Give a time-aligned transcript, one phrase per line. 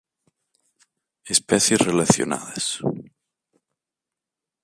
[1.33, 2.81] Especies relacionadas